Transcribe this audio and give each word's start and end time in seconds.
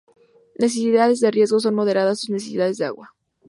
Necesidades 0.57 1.19
de 1.19 1.29
riego: 1.29 1.59
son 1.59 1.75
moderadas 1.75 2.21
sus 2.21 2.31
necesidades 2.31 2.77
de 2.79 2.85
agua. 2.85 3.13